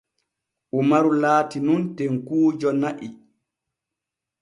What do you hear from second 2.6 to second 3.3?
na'i.